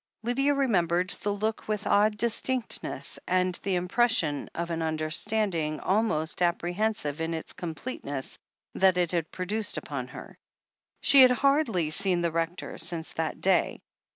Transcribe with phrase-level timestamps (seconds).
[0.23, 6.73] Lydia remembered the look with odd distinctness, and the impression of an understanding almost appre
[6.73, 8.39] hensive in its completeness,
[8.73, 10.39] that it had produced upon her.
[11.01, 13.79] She had hardly seen the Rector since that day.